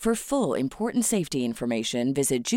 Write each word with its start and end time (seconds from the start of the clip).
For 0.00 0.14
full 0.14 0.54
important 0.54 1.04
safety 1.04 1.44
information, 1.44 2.14
visit. 2.14 2.50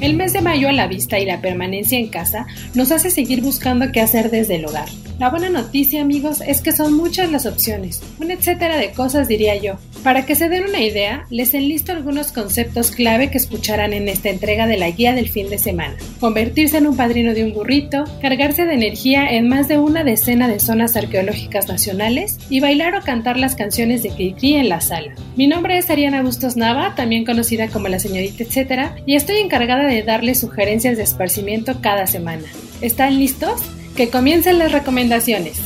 El 0.00 0.16
mes 0.16 0.32
de 0.32 0.40
mayo 0.40 0.68
a 0.68 0.72
la 0.72 0.88
vista 0.88 1.20
y 1.20 1.24
la 1.24 1.40
permanencia 1.40 1.96
en 1.96 2.08
casa 2.08 2.44
nos 2.74 2.90
hace 2.90 3.08
seguir 3.08 3.40
buscando 3.40 3.92
qué 3.92 4.00
hacer 4.00 4.32
desde 4.32 4.56
el 4.56 4.66
hogar. 4.66 4.88
La 5.18 5.30
buena 5.30 5.48
noticia, 5.48 6.02
amigos, 6.02 6.42
es 6.44 6.60
que 6.60 6.72
son 6.72 6.94
muchas 6.94 7.30
las 7.30 7.46
opciones, 7.46 8.02
un 8.18 8.32
etcétera 8.32 8.76
de 8.78 8.90
cosas 8.90 9.28
diría 9.28 9.54
yo. 9.54 9.74
Para 10.02 10.26
que 10.26 10.34
se 10.34 10.48
den 10.48 10.64
una 10.64 10.80
idea, 10.80 11.24
les 11.30 11.54
enlisto 11.54 11.92
algunos 11.92 12.32
conceptos 12.32 12.90
clave 12.90 13.30
que 13.30 13.38
escucharán 13.38 13.92
en 13.92 14.08
esta 14.08 14.28
entrega 14.28 14.66
de 14.66 14.76
la 14.76 14.90
guía 14.90 15.14
del 15.14 15.28
fin 15.28 15.48
de 15.48 15.58
semana. 15.58 15.94
Convertirse 16.18 16.78
en 16.78 16.88
un 16.88 16.96
padrino 16.96 17.32
de 17.32 17.44
un 17.44 17.54
burrito, 17.54 18.02
cargarse 18.20 18.66
de 18.66 18.74
energía 18.74 19.30
en 19.30 19.48
más 19.48 19.68
de 19.68 19.78
una 19.78 20.02
decena 20.02 20.48
de 20.48 20.58
zonas 20.58 20.96
arqueológicas 20.96 21.68
nacionales 21.68 22.38
y 22.50 22.58
bailar 22.58 22.96
o 22.96 23.02
cantar 23.02 23.38
las 23.38 23.54
canciones 23.54 24.02
de 24.02 24.10
Cricri 24.10 24.54
en 24.54 24.68
la 24.68 24.80
sala. 24.80 25.14
Mi 25.36 25.46
nombre 25.46 25.78
es 25.78 25.88
Ariana 25.90 26.22
Bustos 26.22 26.56
Nava, 26.56 26.96
también 26.96 27.24
conocida 27.24 27.68
como 27.68 27.86
la 27.86 28.00
señorita 28.00 28.42
etcétera, 28.42 28.96
y 29.06 29.14
estoy 29.14 29.36
encargada 29.36 29.84
de 29.84 30.02
darles 30.02 30.40
sugerencias 30.40 30.96
de 30.96 31.04
esparcimiento 31.04 31.80
cada 31.80 32.08
semana. 32.08 32.44
¿Están 32.80 33.16
listos? 33.18 33.62
Que 33.96 34.10
comiencen 34.10 34.58
las 34.58 34.72
recomendaciones. 34.72 35.60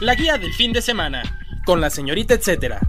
La 0.00 0.14
guía 0.14 0.38
del 0.38 0.52
fin 0.54 0.72
de 0.72 0.82
semana, 0.82 1.22
con 1.64 1.80
la 1.80 1.90
señorita 1.90 2.34
etcétera. 2.34 2.80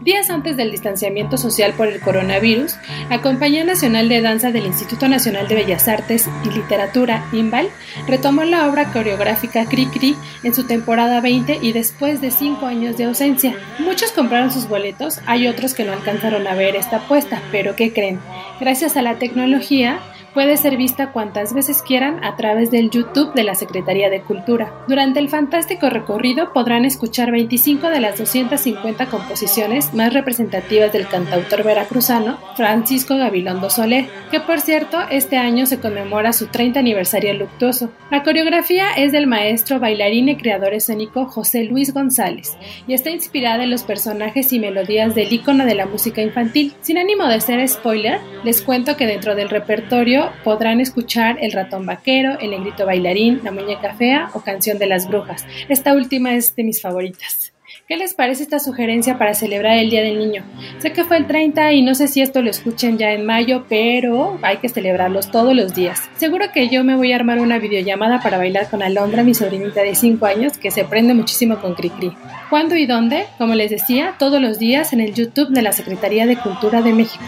Días 0.00 0.30
antes 0.30 0.56
del 0.56 0.70
distanciamiento 0.70 1.36
social 1.36 1.74
por 1.74 1.86
el 1.86 2.00
coronavirus, 2.00 2.76
la 3.10 3.20
Compañía 3.20 3.64
Nacional 3.64 4.08
de 4.08 4.22
Danza 4.22 4.50
del 4.50 4.64
Instituto 4.64 5.08
Nacional 5.08 5.46
de 5.46 5.56
Bellas 5.56 5.88
Artes 5.88 6.26
y 6.42 6.50
Literatura, 6.50 7.28
IMBAL, 7.32 7.68
retomó 8.08 8.44
la 8.44 8.66
obra 8.66 8.92
coreográfica 8.92 9.66
Cri 9.66 9.84
Cri 9.88 10.16
en 10.42 10.54
su 10.54 10.64
temporada 10.64 11.20
20 11.20 11.58
y 11.60 11.72
después 11.72 12.22
de 12.22 12.30
cinco 12.30 12.64
años 12.64 12.96
de 12.96 13.04
ausencia. 13.04 13.54
Muchos 13.78 14.12
compraron 14.12 14.50
sus 14.50 14.68
boletos, 14.68 15.20
hay 15.26 15.46
otros 15.46 15.74
que 15.74 15.84
no 15.84 15.92
alcanzaron 15.92 16.46
a 16.46 16.54
ver 16.54 16.76
esta 16.76 16.96
apuesta, 16.96 17.42
pero 17.52 17.76
¿qué 17.76 17.92
creen? 17.92 18.20
Gracias 18.58 18.96
a 18.96 19.02
la 19.02 19.18
tecnología, 19.18 20.00
puede 20.34 20.56
ser 20.56 20.76
vista 20.76 21.12
cuantas 21.12 21.54
veces 21.54 21.82
quieran 21.82 22.22
a 22.24 22.36
través 22.36 22.70
del 22.70 22.90
YouTube 22.90 23.32
de 23.34 23.44
la 23.44 23.54
Secretaría 23.54 24.10
de 24.10 24.20
Cultura. 24.20 24.72
Durante 24.88 25.20
el 25.20 25.28
fantástico 25.28 25.90
recorrido 25.90 26.52
podrán 26.52 26.84
escuchar 26.84 27.30
25 27.30 27.88
de 27.88 28.00
las 28.00 28.18
250 28.18 29.06
composiciones 29.06 29.94
más 29.94 30.12
representativas 30.12 30.92
del 30.92 31.08
cantautor 31.08 31.64
veracruzano 31.64 32.38
Francisco 32.56 33.16
Gabilondo 33.16 33.70
Soler, 33.70 34.06
que 34.30 34.40
por 34.40 34.60
cierto 34.60 34.98
este 35.10 35.36
año 35.36 35.66
se 35.66 35.80
conmemora 35.80 36.32
su 36.32 36.46
30 36.46 36.80
aniversario 36.80 37.34
luctuoso. 37.34 37.90
La 38.10 38.22
coreografía 38.22 38.92
es 38.96 39.12
del 39.12 39.26
maestro 39.26 39.80
bailarín 39.80 40.28
y 40.28 40.36
creador 40.36 40.74
escénico 40.74 41.26
José 41.26 41.64
Luis 41.64 41.92
González 41.92 42.56
y 42.86 42.94
está 42.94 43.10
inspirada 43.10 43.64
en 43.64 43.70
los 43.70 43.82
personajes 43.82 44.52
y 44.52 44.58
melodías 44.58 45.14
del 45.14 45.32
ícono 45.32 45.64
de 45.64 45.74
la 45.74 45.86
música 45.86 46.20
infantil. 46.22 46.74
Sin 46.80 46.98
ánimo 46.98 47.26
de 47.26 47.40
ser 47.40 47.66
spoiler, 47.68 48.20
les 48.44 48.62
cuento 48.62 48.96
que 48.96 49.06
dentro 49.06 49.34
del 49.34 49.48
repertorio 49.48 50.19
podrán 50.44 50.80
escuchar 50.80 51.38
El 51.40 51.52
ratón 51.52 51.86
vaquero, 51.86 52.38
El 52.40 52.50
negrito 52.50 52.86
bailarín, 52.86 53.40
La 53.44 53.52
muñeca 53.52 53.94
fea 53.94 54.30
o 54.34 54.40
Canción 54.40 54.78
de 54.78 54.86
las 54.86 55.08
brujas. 55.08 55.46
Esta 55.68 55.94
última 55.94 56.34
es 56.34 56.54
de 56.56 56.64
mis 56.64 56.80
favoritas. 56.80 57.52
¿Qué 57.90 57.96
les 57.96 58.14
parece 58.14 58.44
esta 58.44 58.60
sugerencia 58.60 59.18
para 59.18 59.34
celebrar 59.34 59.76
el 59.76 59.90
Día 59.90 60.02
del 60.02 60.16
Niño? 60.16 60.44
Sé 60.78 60.92
que 60.92 61.02
fue 61.02 61.16
el 61.16 61.26
30 61.26 61.72
y 61.72 61.82
no 61.82 61.96
sé 61.96 62.06
si 62.06 62.22
esto 62.22 62.40
lo 62.40 62.48
escuchen 62.48 62.98
ya 62.98 63.10
en 63.10 63.26
mayo, 63.26 63.64
pero 63.68 64.38
hay 64.42 64.58
que 64.58 64.68
celebrarlos 64.68 65.32
todos 65.32 65.56
los 65.56 65.74
días. 65.74 66.08
Seguro 66.16 66.52
que 66.54 66.68
yo 66.68 66.84
me 66.84 66.94
voy 66.94 67.12
a 67.12 67.16
armar 67.16 67.40
una 67.40 67.58
videollamada 67.58 68.20
para 68.22 68.38
bailar 68.38 68.70
con 68.70 68.84
Alondra, 68.84 69.24
mi 69.24 69.34
sobrinita 69.34 69.82
de 69.82 69.96
5 69.96 70.24
años, 70.24 70.56
que 70.56 70.70
se 70.70 70.84
prende 70.84 71.14
muchísimo 71.14 71.58
con 71.58 71.74
Cricri. 71.74 72.12
¿Cuándo 72.48 72.76
y 72.76 72.86
dónde? 72.86 73.24
Como 73.38 73.56
les 73.56 73.72
decía, 73.72 74.14
todos 74.20 74.40
los 74.40 74.60
días 74.60 74.92
en 74.92 75.00
el 75.00 75.12
YouTube 75.12 75.48
de 75.48 75.62
la 75.62 75.72
Secretaría 75.72 76.26
de 76.26 76.36
Cultura 76.36 76.82
de 76.82 76.92
México. 76.92 77.24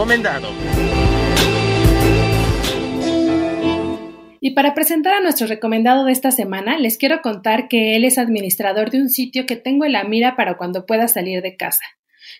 Recomendado. 0.00 0.48
Y 4.40 4.52
para 4.54 4.74
presentar 4.74 5.12
a 5.12 5.20
nuestro 5.20 5.46
recomendado 5.46 6.06
de 6.06 6.12
esta 6.12 6.30
semana, 6.30 6.78
les 6.78 6.96
quiero 6.96 7.20
contar 7.20 7.68
que 7.68 7.96
él 7.96 8.04
es 8.04 8.16
administrador 8.16 8.88
de 8.88 9.02
un 9.02 9.10
sitio 9.10 9.44
que 9.44 9.56
tengo 9.56 9.84
en 9.84 9.92
la 9.92 10.04
mira 10.04 10.36
para 10.36 10.56
cuando 10.56 10.86
pueda 10.86 11.06
salir 11.06 11.42
de 11.42 11.56
casa. 11.58 11.84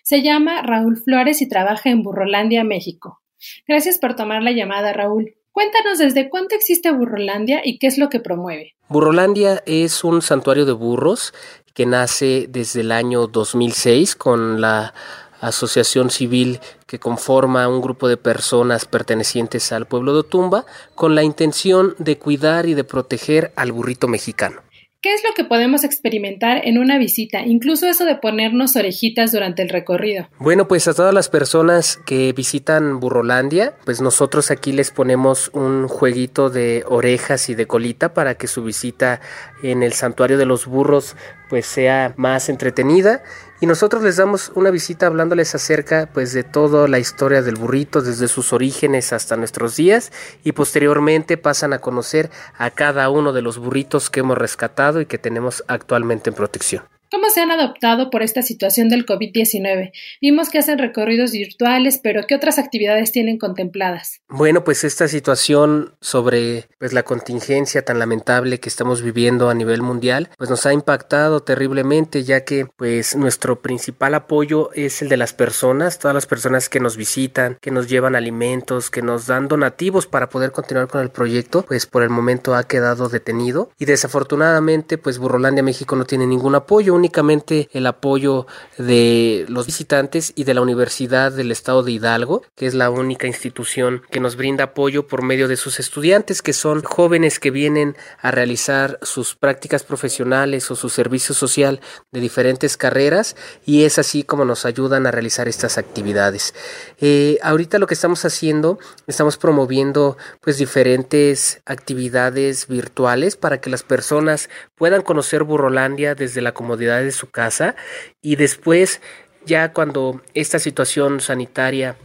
Se 0.01 0.23
llama 0.23 0.63
Raúl 0.63 0.97
Flores 0.97 1.43
y 1.43 1.47
trabaja 1.47 1.91
en 1.91 2.01
Burrolandia, 2.01 2.63
México. 2.63 3.21
Gracias 3.67 3.99
por 3.99 4.15
tomar 4.15 4.41
la 4.41 4.51
llamada, 4.51 4.91
Raúl. 4.91 5.35
Cuéntanos 5.51 5.99
desde 5.99 6.31
cuánto 6.31 6.55
existe 6.55 6.89
Burrolandia 6.89 7.61
y 7.63 7.77
qué 7.77 7.85
es 7.85 7.99
lo 7.99 8.09
que 8.09 8.19
promueve. 8.19 8.73
Burrolandia 8.89 9.61
es 9.67 10.03
un 10.03 10.23
santuario 10.23 10.65
de 10.65 10.73
burros 10.73 11.31
que 11.75 11.85
nace 11.85 12.47
desde 12.49 12.81
el 12.81 12.91
año 12.91 13.27
2006 13.27 14.15
con 14.15 14.59
la 14.59 14.95
asociación 15.41 16.09
civil 16.09 16.59
que 16.87 16.99
conforma 16.99 17.67
un 17.67 17.81
grupo 17.81 18.07
de 18.07 18.17
personas 18.17 18.85
pertenecientes 18.85 19.71
al 19.71 19.87
pueblo 19.87 20.13
de 20.13 20.19
Otumba 20.19 20.65
con 20.95 21.15
la 21.15 21.23
intención 21.23 21.95
de 21.97 22.17
cuidar 22.17 22.67
y 22.67 22.73
de 22.73 22.83
proteger 22.83 23.51
al 23.55 23.71
burrito 23.71 24.07
mexicano. 24.07 24.61
¿Qué 25.03 25.15
es 25.15 25.23
lo 25.23 25.33
que 25.33 25.43
podemos 25.43 25.83
experimentar 25.83 26.61
en 26.63 26.77
una 26.77 26.99
visita? 26.99 27.41
Incluso 27.41 27.87
eso 27.87 28.05
de 28.05 28.17
ponernos 28.17 28.75
orejitas 28.75 29.31
durante 29.31 29.63
el 29.63 29.69
recorrido. 29.69 30.27
Bueno, 30.37 30.67
pues 30.67 30.87
a 30.87 30.93
todas 30.93 31.11
las 31.11 31.27
personas 31.27 31.97
que 32.05 32.31
visitan 32.33 32.99
Burrolandia, 32.99 33.73
pues 33.83 33.99
nosotros 33.99 34.51
aquí 34.51 34.71
les 34.71 34.91
ponemos 34.91 35.49
un 35.53 35.87
jueguito 35.87 36.51
de 36.51 36.83
orejas 36.87 37.49
y 37.49 37.55
de 37.55 37.65
colita 37.65 38.13
para 38.13 38.35
que 38.35 38.45
su 38.45 38.63
visita 38.63 39.21
en 39.63 39.81
el 39.81 39.93
santuario 39.93 40.37
de 40.37 40.45
los 40.45 40.67
burros 40.67 41.15
pues 41.49 41.65
sea 41.65 42.13
más 42.15 42.47
entretenida 42.47 43.23
y 43.61 43.67
nosotros 43.67 44.01
les 44.01 44.17
damos 44.17 44.51
una 44.55 44.71
visita 44.71 45.05
hablándoles 45.05 45.53
acerca 45.53 46.09
pues 46.11 46.33
de 46.33 46.43
toda 46.43 46.87
la 46.87 46.97
historia 46.97 47.43
del 47.43 47.55
burrito 47.55 48.01
desde 48.01 48.27
sus 48.27 48.51
orígenes 48.53 49.13
hasta 49.13 49.37
nuestros 49.37 49.75
días 49.75 50.11
y 50.43 50.51
posteriormente 50.51 51.37
pasan 51.37 51.71
a 51.71 51.79
conocer 51.79 52.31
a 52.57 52.71
cada 52.71 53.09
uno 53.09 53.33
de 53.33 53.43
los 53.43 53.59
burritos 53.59 54.09
que 54.09 54.21
hemos 54.21 54.37
rescatado 54.37 54.99
y 54.99 55.05
que 55.05 55.19
tenemos 55.19 55.63
actualmente 55.67 56.31
en 56.31 56.35
protección. 56.35 56.83
¿Cómo 57.11 57.29
se 57.29 57.41
han 57.41 57.51
adoptado 57.51 58.09
por 58.09 58.23
esta 58.23 58.41
situación 58.41 58.87
del 58.87 59.05
COVID-19? 59.05 59.91
Vimos 60.21 60.49
que 60.49 60.59
hacen 60.59 60.77
recorridos 60.77 61.33
virtuales, 61.33 61.99
pero 62.01 62.25
¿qué 62.25 62.35
otras 62.35 62.57
actividades 62.57 63.11
tienen 63.11 63.37
contempladas? 63.37 64.21
Bueno, 64.29 64.63
pues 64.63 64.85
esta 64.85 65.09
situación 65.09 65.93
sobre 65.99 66.69
pues 66.79 66.93
la 66.93 67.03
contingencia 67.03 67.83
tan 67.83 67.99
lamentable 67.99 68.61
que 68.61 68.69
estamos 68.69 69.01
viviendo 69.01 69.49
a 69.49 69.53
nivel 69.53 69.81
mundial, 69.81 70.29
pues 70.37 70.49
nos 70.49 70.65
ha 70.65 70.71
impactado 70.71 71.41
terriblemente, 71.41 72.23
ya 72.23 72.45
que 72.45 72.65
pues 72.77 73.17
nuestro 73.17 73.61
principal 73.61 74.15
apoyo 74.15 74.71
es 74.71 75.01
el 75.01 75.09
de 75.09 75.17
las 75.17 75.33
personas, 75.33 75.99
todas 75.99 76.15
las 76.15 76.27
personas 76.27 76.69
que 76.69 76.79
nos 76.79 76.95
visitan, 76.95 77.57
que 77.59 77.71
nos 77.71 77.89
llevan 77.89 78.15
alimentos, 78.15 78.89
que 78.89 79.01
nos 79.01 79.27
dan 79.27 79.49
donativos 79.49 80.07
para 80.07 80.29
poder 80.29 80.53
continuar 80.53 80.87
con 80.87 81.01
el 81.01 81.09
proyecto, 81.09 81.65
pues 81.67 81.87
por 81.87 82.03
el 82.03 82.09
momento 82.09 82.55
ha 82.55 82.63
quedado 82.63 83.09
detenido 83.09 83.69
y 83.77 83.83
desafortunadamente 83.83 84.97
pues 84.97 85.17
Burrolandia 85.17 85.61
México 85.61 85.97
no 85.97 86.05
tiene 86.05 86.25
ningún 86.25 86.55
apoyo 86.55 87.00
únicamente 87.01 87.67
el 87.73 87.87
apoyo 87.87 88.45
de 88.77 89.45
los 89.49 89.65
visitantes 89.65 90.33
y 90.35 90.43
de 90.43 90.53
la 90.53 90.61
Universidad 90.61 91.31
del 91.31 91.51
Estado 91.51 91.81
de 91.81 91.93
Hidalgo, 91.93 92.43
que 92.55 92.67
es 92.67 92.75
la 92.75 92.91
única 92.91 93.25
institución 93.25 94.03
que 94.11 94.19
nos 94.19 94.35
brinda 94.35 94.65
apoyo 94.65 95.07
por 95.07 95.23
medio 95.23 95.47
de 95.47 95.57
sus 95.57 95.79
estudiantes, 95.79 96.43
que 96.43 96.53
son 96.53 96.83
jóvenes 96.83 97.39
que 97.39 97.49
vienen 97.49 97.97
a 98.21 98.29
realizar 98.29 98.99
sus 99.01 99.33
prácticas 99.33 99.81
profesionales 99.83 100.69
o 100.69 100.75
su 100.75 100.89
servicio 100.89 101.33
social 101.33 101.81
de 102.11 102.19
diferentes 102.19 102.77
carreras 102.77 103.35
y 103.65 103.83
es 103.83 103.97
así 103.97 104.21
como 104.21 104.45
nos 104.45 104.65
ayudan 104.65 105.07
a 105.07 105.11
realizar 105.11 105.47
estas 105.47 105.79
actividades. 105.79 106.53
Eh, 106.99 107.39
ahorita 107.41 107.79
lo 107.79 107.87
que 107.87 107.95
estamos 107.95 108.25
haciendo, 108.25 108.77
estamos 109.07 109.37
promoviendo 109.37 110.17
pues 110.39 110.59
diferentes 110.59 111.61
actividades 111.65 112.67
virtuales 112.67 113.37
para 113.37 113.59
que 113.59 113.71
las 113.71 113.81
personas 113.81 114.49
puedan 114.75 115.01
conocer 115.01 115.43
Burrolandia 115.43 116.13
desde 116.13 116.41
la 116.41 116.53
comodidad 116.53 116.90
de 116.99 117.11
su 117.11 117.29
casa 117.29 117.75
y 118.21 118.35
después 118.35 119.01
ya 119.45 119.73
cuando 119.73 120.21
esta 120.33 120.59
situación 120.59 121.19
sanitaria 121.19 121.95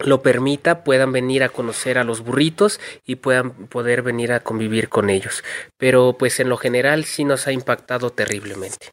lo 0.00 0.22
permita, 0.22 0.84
puedan 0.84 1.12
venir 1.12 1.42
a 1.42 1.48
conocer 1.48 1.98
a 1.98 2.04
los 2.04 2.22
burritos 2.22 2.80
y 3.04 3.16
puedan 3.16 3.52
poder 3.68 4.02
venir 4.02 4.32
a 4.32 4.40
convivir 4.40 4.88
con 4.88 5.08
ellos. 5.08 5.42
Pero 5.78 6.16
pues 6.18 6.38
en 6.40 6.48
lo 6.48 6.56
general 6.56 7.04
sí 7.04 7.24
nos 7.24 7.46
ha 7.46 7.52
impactado 7.52 8.10
terriblemente. 8.10 8.90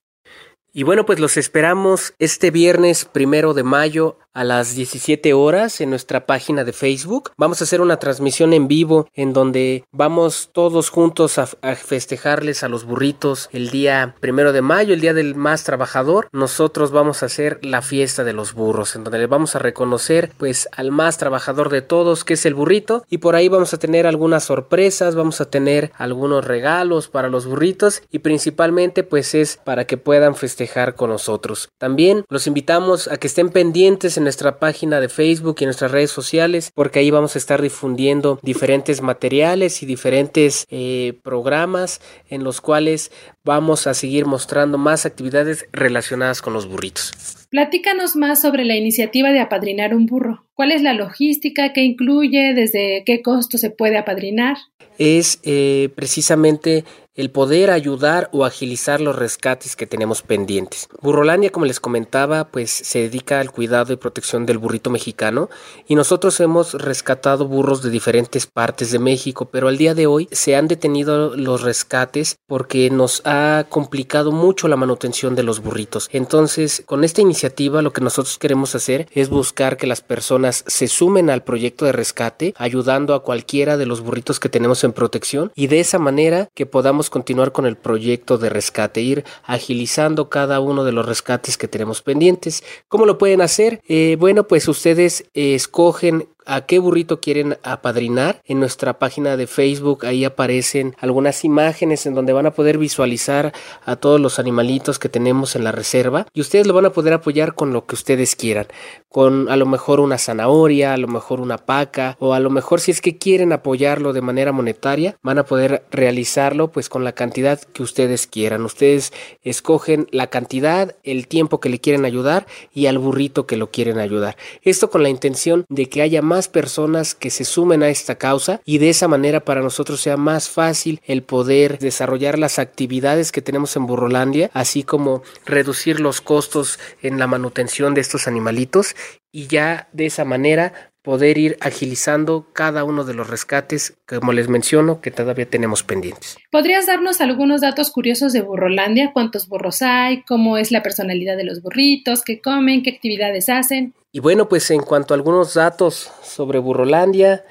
Y 0.72 0.84
bueno, 0.84 1.06
pues 1.06 1.20
los 1.20 1.38
esperamos 1.38 2.14
este 2.20 2.50
viernes 2.50 3.06
primero 3.06 3.54
de 3.54 3.64
mayo 3.64 4.18
a 4.34 4.44
las 4.44 4.76
17 4.76 5.34
horas 5.34 5.80
en 5.82 5.90
nuestra 5.90 6.26
página 6.26 6.64
de 6.64 6.74
Facebook. 6.74 7.32
Vamos 7.38 7.62
a 7.62 7.66
hacer 7.66 7.82
una 7.82 7.98
transmisión 7.98 8.54
en 8.54 8.68
vivo 8.68 9.08
en 9.14 9.34
donde 9.34 9.86
vamos 9.92 10.50
todos 10.52 10.90
juntos 10.90 11.38
a, 11.38 11.48
festejarles 11.76 12.64
a 12.64 12.70
los 12.70 12.86
burritos 12.86 13.50
el 13.52 13.70
día 13.70 14.16
primero 14.20 14.54
de 14.54 14.62
mayo, 14.62 14.94
el 14.94 15.02
día 15.02 15.14
del 15.14 15.36
más 15.36 15.64
trabajador. 15.64 16.28
Nosotros 16.32 16.92
vamos 16.92 17.22
a 17.22 17.28
hacer 17.28 17.60
la 17.62 17.82
fiesta 17.82 18.24
de 18.24 18.34
los 18.34 18.54
burros, 18.54 18.96
en 18.96 19.04
donde 19.04 19.20
le 19.20 19.28
vamos 19.28 19.56
a 19.56 19.60
reconocer 19.60 20.32
pues 20.38 20.68
al 20.72 20.92
más 20.92 21.18
trabajador 21.18 21.70
de 21.70 21.82
todos, 21.82 22.24
que 22.24 22.34
es 22.34 22.46
el 22.46 22.56
burrito. 22.56 23.06
Y 23.10 23.20
por 23.20 23.36
ahí 23.36 23.50
vamos 23.50 23.74
a 23.74 23.78
tener 23.78 24.08
algunas 24.08 24.46
sorpresas, 24.46 25.16
vamos 25.16 25.42
a 25.42 25.50
tener 25.50 25.92
algunos 25.98 26.46
regalos 26.46 27.08
para 27.08 27.30
los 27.30 27.46
burritos 27.46 28.02
y 28.12 28.20
principalmente 28.20 29.04
pues 29.04 29.36
es 29.36 29.58
para 29.64 29.86
que 29.86 29.98
puedan 29.98 30.36
festejar 30.36 30.96
con 30.96 31.10
nosotros. 31.10 31.70
También 31.78 32.26
los 32.30 32.48
invitamos 32.48 33.08
a 33.08 33.18
que 33.18 33.28
estén 33.28 33.50
pendientes 33.50 34.18
en 34.18 34.23
nuestra 34.24 34.60
página 34.60 35.00
de 35.00 35.10
Facebook 35.10 35.58
y 35.60 35.66
nuestras 35.66 35.92
redes 35.92 36.12
sociales, 36.12 36.72
porque 36.74 37.00
ahí 37.00 37.12
vamos 37.12 37.36
a 37.36 37.40
estar 37.40 37.62
difundiendo 37.62 38.40
diferentes 38.42 39.02
materiales 39.02 39.84
y 39.84 39.86
diferentes 39.86 40.66
eh, 40.70 41.20
programas 41.24 42.02
en 42.30 42.44
los 42.44 42.62
cuales 42.62 43.12
vamos 43.44 43.88
a 43.88 43.94
seguir 43.94 44.26
mostrando 44.26 44.78
más 44.78 45.06
actividades 45.06 45.68
relacionadas 45.72 46.42
con 46.42 46.54
los 46.54 46.68
burritos. 46.68 47.12
Platícanos 47.50 48.16
más 48.16 48.42
sobre 48.42 48.66
la 48.66 48.76
iniciativa 48.76 49.32
de 49.32 49.40
apadrinar 49.40 49.94
un 49.94 50.08
burro. 50.08 50.46
¿Cuál 50.56 50.72
es 50.72 50.82
la 50.82 50.94
logística? 50.94 51.74
¿Qué 51.74 51.82
incluye? 51.82 52.54
¿Desde 52.54 53.04
qué 53.06 53.22
costo 53.22 53.58
se 53.58 53.72
puede 53.72 53.98
apadrinar? 53.98 54.58
Es 55.00 55.40
eh, 55.44 55.90
precisamente 55.96 56.84
el 57.16 57.30
poder 57.30 57.70
ayudar 57.70 58.30
o 58.34 58.44
agilizar 58.44 59.00
los 59.00 59.16
rescates 59.16 59.76
que 59.76 59.86
tenemos 59.86 60.24
pendientes. 60.24 60.90
Burrolandia, 61.02 61.52
como 61.52 61.66
les 61.66 61.80
comentaba, 61.80 62.46
pues 62.46 62.72
se 62.72 63.00
dedica 63.00 63.40
al 63.40 63.52
cuidado 63.52 63.94
y 63.94 63.98
protección 63.98 64.48
del 64.48 64.58
burrito 64.58 64.90
mexicano 64.90 65.50
y 65.88 65.94
nosotros 65.94 66.40
hemos 66.40 66.74
rescatado 66.74 67.48
burros 67.48 67.84
de 67.84 67.92
diferentes 67.92 68.48
partes 68.48 68.92
de 68.92 68.98
México, 68.98 69.50
pero 69.52 69.68
al 69.68 69.78
día 69.78 69.94
de 69.94 70.08
hoy 70.08 70.28
se 70.32 70.56
han 70.56 70.68
detenido 70.68 71.36
los 71.36 71.62
rescates 71.62 72.38
porque 72.48 72.90
nos 72.90 73.22
ha 73.26 73.66
complicado 73.70 74.32
mucho 74.32 74.68
la 74.68 74.76
manutención 74.76 75.36
de 75.36 75.44
los 75.44 75.62
burritos. 75.62 76.10
Entonces, 76.12 76.82
con 76.86 77.04
esta 77.04 77.22
iniciativa 77.22 77.84
lo 77.84 77.94
que 77.94 78.02
nosotros 78.02 78.40
queremos 78.40 78.74
hacer 78.74 79.08
es 79.12 79.30
buscar 79.30 79.78
que 79.78 79.86
las 79.86 80.02
personas 80.02 80.43
se 80.52 80.88
sumen 80.88 81.30
al 81.30 81.44
proyecto 81.44 81.86
de 81.86 81.92
rescate, 81.92 82.54
ayudando 82.58 83.14
a 83.14 83.24
cualquiera 83.24 83.78
de 83.78 83.86
los 83.86 84.02
burritos 84.02 84.40
que 84.40 84.50
tenemos 84.50 84.84
en 84.84 84.94
protección 84.94 85.52
y 85.56 85.68
de 85.68 85.80
esa 85.80 86.00
manera 86.00 86.50
que 86.54 86.66
podamos 86.66 87.10
continuar 87.10 87.52
con 87.52 87.66
el 87.66 87.78
proyecto 87.78 88.38
de 88.38 88.50
rescate, 88.50 89.02
ir 89.02 89.24
agilizando 89.44 90.30
cada 90.30 90.60
uno 90.60 90.84
de 90.84 90.92
los 90.92 91.06
rescates 91.06 91.58
que 91.58 91.68
tenemos 91.68 92.02
pendientes. 92.02 92.64
¿Cómo 92.88 93.06
lo 93.06 93.18
pueden 93.18 93.42
hacer? 93.42 93.82
Eh, 93.88 94.18
bueno, 94.20 94.48
pues 94.48 94.68
ustedes 94.68 95.26
escogen 95.34 96.28
a 96.46 96.66
qué 96.66 96.80
burrito 96.80 97.20
quieren 97.20 97.58
apadrinar. 97.64 98.42
En 98.46 98.60
nuestra 98.60 99.00
página 99.00 99.38
de 99.38 99.48
Facebook 99.48 100.06
ahí 100.06 100.26
aparecen 100.26 100.96
algunas 101.00 101.44
imágenes 101.44 102.06
en 102.06 102.16
donde 102.16 102.34
van 102.34 102.46
a 102.46 102.52
poder 102.52 102.78
visualizar 102.78 103.54
a 103.86 103.96
todos 103.96 104.20
los 104.20 104.40
animalitos 104.40 105.00
que 105.00 105.10
tenemos 105.10 105.56
en 105.56 105.64
la 105.64 105.72
reserva 105.72 106.28
y 106.34 106.42
ustedes 106.42 106.68
lo 106.68 106.74
van 106.74 106.86
a 106.86 106.92
poder 106.92 107.14
apoyar 107.14 107.56
con 107.56 107.74
lo 107.74 107.86
que 107.86 107.96
ustedes 107.96 108.36
quieran, 108.36 108.68
con 109.10 109.50
a 109.50 109.56
lo 109.56 109.66
mejor 109.66 110.00
una 110.00 110.18
zanahoria, 110.18 110.94
a 110.94 110.98
lo 110.98 111.08
mejor 111.08 111.40
una 111.40 111.58
paca 111.58 112.18
o 112.20 112.34
a 112.34 112.40
lo 112.40 112.50
mejor 112.50 112.80
si 112.80 112.92
es 112.92 113.02
que 113.02 113.18
quieren 113.18 113.54
apoyarlo 113.54 114.14
de 114.14 114.22
manera 114.22 114.52
monetaria, 114.52 115.18
van 115.22 115.38
a 115.38 115.46
poder 115.46 115.84
realizarlo 115.92 116.72
pues 116.72 116.90
con 116.90 117.04
la 117.04 117.14
cantidad 117.14 117.60
que 117.60 117.84
ustedes 117.84 118.28
quieran. 118.28 118.64
Ustedes 118.64 119.14
escogen 119.44 120.08
la 120.12 120.28
cantidad, 120.28 120.96
el 121.04 121.28
tiempo 121.28 121.60
que 121.60 121.70
le 121.70 121.80
quieren 121.80 122.06
ayudar 122.06 122.48
y 122.74 122.88
al 122.88 122.98
burrito 122.98 123.46
que 123.46 123.58
lo 123.58 123.72
quieren 123.72 124.00
ayudar. 124.00 124.38
Esto 124.62 124.90
con 124.90 125.04
la 125.04 125.10
intención 125.10 125.66
de 125.70 125.90
que 125.90 126.02
haya 126.02 126.22
más 126.22 126.33
más 126.34 126.48
personas 126.48 127.14
que 127.14 127.30
se 127.30 127.46
sumen 127.46 127.84
a 127.84 127.90
esta 127.90 128.16
causa 128.16 128.60
y 128.66 128.80
de 128.80 128.90
esa 128.90 129.08
manera 129.08 129.46
para 129.46 129.62
nosotros 129.62 130.02
sea 130.02 130.18
más 130.18 130.50
fácil 130.50 131.00
el 131.06 131.22
poder 131.22 131.78
desarrollar 131.78 132.40
las 132.40 132.58
actividades 132.58 133.32
que 133.32 133.44
tenemos 133.44 133.76
en 133.76 133.86
Burrolandia, 133.86 134.50
así 134.52 134.82
como 134.82 135.22
reducir 135.46 136.00
los 136.00 136.22
costos 136.22 136.80
en 137.04 137.20
la 137.20 137.28
manutención 137.28 137.94
de 137.94 138.02
estos 138.02 138.28
animalitos 138.28 138.96
y 139.32 139.46
ya 139.46 139.90
de 139.94 140.08
esa 140.08 140.26
manera 140.26 140.92
poder 141.04 141.38
ir 141.38 141.58
agilizando 141.62 142.48
cada 142.52 142.84
uno 142.84 143.04
de 143.04 143.14
los 143.14 143.30
rescates, 143.30 143.96
como 144.08 144.34
les 144.34 144.48
menciono, 144.48 145.02
que 145.02 145.12
todavía 145.12 145.48
tenemos 145.48 145.84
pendientes. 145.84 146.38
¿Podrías 146.50 146.88
darnos 146.88 147.22
algunos 147.22 147.62
datos 147.62 147.92
curiosos 147.92 148.34
de 148.34 148.42
Burrolandia? 148.42 149.12
¿Cuántos 149.14 149.48
burros 149.48 149.84
hay? 149.84 150.24
¿Cómo 150.24 150.58
es 150.58 150.72
la 150.72 150.82
personalidad 150.82 151.38
de 151.38 151.44
los 151.44 151.62
burritos? 151.62 152.24
¿Qué 152.24 152.42
comen? 152.42 152.82
¿Qué 152.82 152.90
actividades 152.90 153.50
hacen? 153.50 153.94
Y 154.16 154.20
bueno, 154.20 154.48
pues 154.48 154.70
en 154.70 154.82
cuanto 154.82 155.14
a 155.14 155.18
algunos 155.18 155.56
datos 155.56 156.12
sobre 156.22 156.60
Burrolandia, 156.60 157.44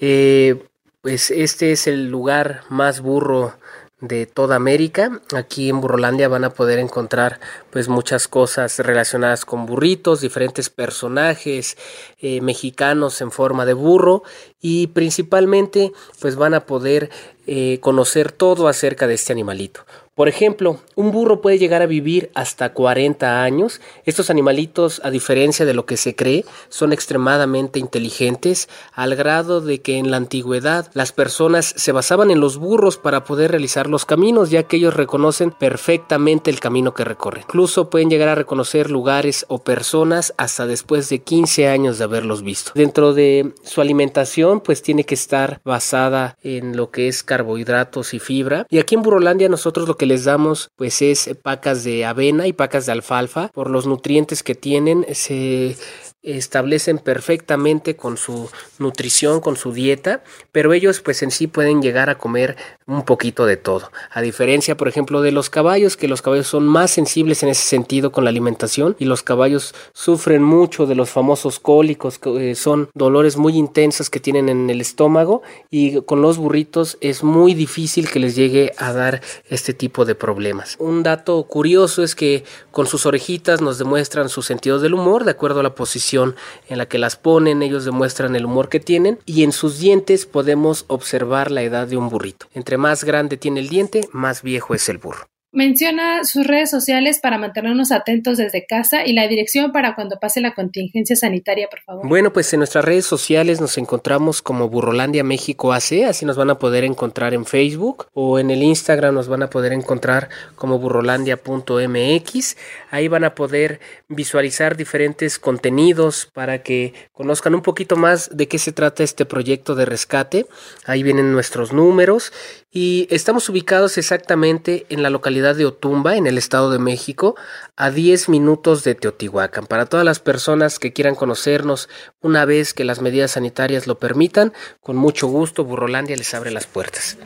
eh, 0.00 0.64
pues 1.00 1.30
este 1.30 1.70
es 1.70 1.86
el 1.86 2.08
lugar 2.08 2.62
más 2.70 3.00
burro 3.00 3.54
de 4.00 4.26
toda 4.26 4.56
América. 4.56 5.20
Aquí 5.36 5.68
en 5.68 5.80
Burrolandia 5.80 6.26
van 6.26 6.42
a 6.42 6.50
poder 6.50 6.80
encontrar 6.80 7.38
pues 7.70 7.88
muchas 7.88 8.26
cosas 8.26 8.80
relacionadas 8.80 9.44
con 9.44 9.64
burritos, 9.64 10.20
diferentes 10.20 10.70
personajes 10.70 11.78
eh, 12.18 12.40
mexicanos 12.40 13.20
en 13.20 13.30
forma 13.30 13.64
de 13.64 13.74
burro 13.74 14.24
y 14.60 14.88
principalmente 14.88 15.92
pues 16.20 16.34
van 16.34 16.54
a 16.54 16.66
poder 16.66 17.10
eh, 17.46 17.78
conocer 17.80 18.32
todo 18.32 18.66
acerca 18.66 19.06
de 19.06 19.14
este 19.14 19.32
animalito. 19.32 19.84
Por 20.18 20.28
ejemplo, 20.28 20.80
un 20.96 21.12
burro 21.12 21.40
puede 21.40 21.60
llegar 21.60 21.80
a 21.80 21.86
vivir 21.86 22.32
hasta 22.34 22.72
40 22.72 23.40
años. 23.44 23.80
Estos 24.04 24.30
animalitos, 24.30 25.00
a 25.04 25.12
diferencia 25.12 25.64
de 25.64 25.74
lo 25.74 25.86
que 25.86 25.96
se 25.96 26.16
cree, 26.16 26.44
son 26.70 26.92
extremadamente 26.92 27.78
inteligentes, 27.78 28.68
al 28.92 29.14
grado 29.14 29.60
de 29.60 29.80
que 29.80 29.96
en 29.96 30.10
la 30.10 30.16
antigüedad 30.16 30.90
las 30.92 31.12
personas 31.12 31.72
se 31.76 31.92
basaban 31.92 32.32
en 32.32 32.40
los 32.40 32.56
burros 32.56 32.96
para 32.96 33.22
poder 33.22 33.52
realizar 33.52 33.88
los 33.88 34.04
caminos, 34.06 34.50
ya 34.50 34.64
que 34.64 34.78
ellos 34.78 34.94
reconocen 34.94 35.52
perfectamente 35.52 36.50
el 36.50 36.58
camino 36.58 36.94
que 36.94 37.04
recorren. 37.04 37.44
Incluso 37.44 37.88
pueden 37.88 38.10
llegar 38.10 38.28
a 38.28 38.34
reconocer 38.34 38.90
lugares 38.90 39.46
o 39.46 39.62
personas 39.62 40.34
hasta 40.36 40.66
después 40.66 41.08
de 41.10 41.20
15 41.20 41.68
años 41.68 41.96
de 41.96 42.02
haberlos 42.02 42.42
visto. 42.42 42.72
Dentro 42.74 43.14
de 43.14 43.52
su 43.62 43.80
alimentación, 43.80 44.62
pues 44.62 44.82
tiene 44.82 45.04
que 45.04 45.14
estar 45.14 45.60
basada 45.64 46.36
en 46.42 46.76
lo 46.76 46.90
que 46.90 47.06
es 47.06 47.22
carbohidratos 47.22 48.14
y 48.14 48.18
fibra. 48.18 48.66
Y 48.68 48.80
aquí 48.80 48.96
en 48.96 49.02
Burrolandia 49.02 49.48
nosotros 49.48 49.86
lo 49.86 49.96
que 49.96 50.07
les 50.08 50.24
damos 50.24 50.70
pues 50.76 51.02
es 51.02 51.30
pacas 51.42 51.84
de 51.84 52.04
avena 52.04 52.46
y 52.46 52.52
pacas 52.52 52.86
de 52.86 52.92
alfalfa. 52.92 53.48
Por 53.48 53.70
los 53.70 53.86
nutrientes 53.86 54.42
que 54.42 54.54
tienen 54.54 55.06
se 55.12 55.76
establecen 56.22 56.98
perfectamente 56.98 57.94
con 57.96 58.16
su 58.16 58.50
nutrición, 58.78 59.40
con 59.40 59.56
su 59.56 59.72
dieta, 59.72 60.22
pero 60.50 60.72
ellos 60.72 61.00
pues 61.00 61.22
en 61.22 61.30
sí 61.30 61.46
pueden 61.46 61.80
llegar 61.80 62.10
a 62.10 62.18
comer 62.18 62.56
un 62.86 63.04
poquito 63.04 63.46
de 63.46 63.56
todo. 63.56 63.92
A 64.10 64.20
diferencia, 64.20 64.76
por 64.76 64.88
ejemplo, 64.88 65.22
de 65.22 65.30
los 65.30 65.48
caballos, 65.48 65.96
que 65.96 66.08
los 66.08 66.22
caballos 66.22 66.48
son 66.48 66.66
más 66.66 66.90
sensibles 66.90 67.42
en 67.42 67.50
ese 67.50 67.62
sentido 67.62 68.10
con 68.10 68.24
la 68.24 68.30
alimentación 68.30 68.96
y 68.98 69.04
los 69.04 69.22
caballos 69.22 69.74
sufren 69.92 70.42
mucho 70.42 70.86
de 70.86 70.96
los 70.96 71.10
famosos 71.10 71.60
cólicos, 71.60 72.18
que 72.18 72.50
eh, 72.50 72.54
son 72.54 72.90
dolores 72.94 73.36
muy 73.36 73.56
intensos 73.56 74.10
que 74.10 74.20
tienen 74.20 74.48
en 74.48 74.70
el 74.70 74.80
estómago 74.80 75.42
y 75.70 76.00
con 76.02 76.20
los 76.20 76.36
burritos 76.36 76.98
es 77.00 77.22
muy 77.22 77.54
difícil 77.54 78.10
que 78.10 78.18
les 78.18 78.34
llegue 78.34 78.72
a 78.76 78.92
dar 78.92 79.20
este 79.48 79.72
tipo 79.72 80.04
de 80.04 80.14
problemas. 80.16 80.76
Un 80.80 81.02
dato 81.02 81.42
curioso 81.44 82.02
es 82.02 82.14
que 82.14 82.44
con 82.72 82.86
sus 82.86 83.06
orejitas 83.06 83.60
nos 83.60 83.78
demuestran 83.78 84.28
su 84.28 84.42
sentido 84.42 84.80
del 84.80 84.94
humor 84.94 85.24
de 85.24 85.30
acuerdo 85.30 85.60
a 85.60 85.62
la 85.62 85.74
posición 85.74 86.07
en 86.12 86.78
la 86.78 86.86
que 86.86 86.98
las 86.98 87.16
ponen, 87.16 87.62
ellos 87.62 87.84
demuestran 87.84 88.34
el 88.34 88.46
humor 88.46 88.68
que 88.68 88.80
tienen 88.80 89.18
y 89.26 89.44
en 89.44 89.52
sus 89.52 89.78
dientes 89.78 90.26
podemos 90.26 90.84
observar 90.88 91.50
la 91.50 91.62
edad 91.62 91.86
de 91.86 91.96
un 91.96 92.08
burrito. 92.08 92.46
Entre 92.54 92.78
más 92.78 93.04
grande 93.04 93.36
tiene 93.36 93.60
el 93.60 93.68
diente, 93.68 94.08
más 94.12 94.42
viejo 94.42 94.74
es 94.74 94.88
el 94.88 94.98
burro. 94.98 95.26
Menciona 95.58 96.22
sus 96.22 96.46
redes 96.46 96.70
sociales 96.70 97.18
para 97.18 97.36
mantenernos 97.36 97.90
atentos 97.90 98.38
desde 98.38 98.64
casa 98.64 99.04
y 99.04 99.12
la 99.12 99.26
dirección 99.26 99.72
para 99.72 99.96
cuando 99.96 100.20
pase 100.20 100.40
la 100.40 100.54
contingencia 100.54 101.16
sanitaria, 101.16 101.66
por 101.68 101.80
favor. 101.80 102.06
Bueno, 102.06 102.32
pues 102.32 102.52
en 102.52 102.60
nuestras 102.60 102.84
redes 102.84 103.06
sociales 103.06 103.60
nos 103.60 103.76
encontramos 103.76 104.40
como 104.40 104.68
Burrolandia 104.68 105.24
México 105.24 105.72
AC, 105.72 106.04
así 106.08 106.24
nos 106.24 106.36
van 106.36 106.50
a 106.50 106.60
poder 106.60 106.84
encontrar 106.84 107.34
en 107.34 107.44
Facebook 107.44 108.06
o 108.14 108.38
en 108.38 108.52
el 108.52 108.62
Instagram 108.62 109.16
nos 109.16 109.26
van 109.26 109.42
a 109.42 109.50
poder 109.50 109.72
encontrar 109.72 110.28
como 110.54 110.78
burrolandia.mx. 110.78 112.56
Ahí 112.92 113.08
van 113.08 113.24
a 113.24 113.34
poder 113.34 113.80
visualizar 114.06 114.76
diferentes 114.76 115.40
contenidos 115.40 116.30
para 116.32 116.62
que 116.62 116.94
conozcan 117.12 117.56
un 117.56 117.62
poquito 117.62 117.96
más 117.96 118.30
de 118.32 118.46
qué 118.46 118.60
se 118.60 118.70
trata 118.70 119.02
este 119.02 119.24
proyecto 119.24 119.74
de 119.74 119.86
rescate. 119.86 120.46
Ahí 120.86 121.02
vienen 121.02 121.32
nuestros 121.32 121.72
números 121.72 122.32
y 122.70 123.08
estamos 123.10 123.48
ubicados 123.48 123.98
exactamente 123.98 124.86
en 124.90 125.02
la 125.02 125.10
localidad 125.10 125.47
de 125.56 125.66
Otumba, 125.66 126.16
en 126.16 126.26
el 126.26 126.38
Estado 126.38 126.70
de 126.70 126.78
México, 126.78 127.36
a 127.76 127.90
10 127.90 128.28
minutos 128.28 128.84
de 128.84 128.94
Teotihuacán. 128.94 129.66
Para 129.66 129.86
todas 129.86 130.04
las 130.04 130.20
personas 130.20 130.78
que 130.78 130.92
quieran 130.92 131.14
conocernos 131.14 131.88
una 132.20 132.44
vez 132.44 132.74
que 132.74 132.84
las 132.84 133.00
medidas 133.00 133.32
sanitarias 133.32 133.86
lo 133.86 133.98
permitan, 133.98 134.52
con 134.80 134.96
mucho 134.96 135.26
gusto 135.28 135.64
Burrolandia 135.64 136.16
les 136.16 136.34
abre 136.34 136.50
las 136.50 136.66
puertas. 136.66 137.16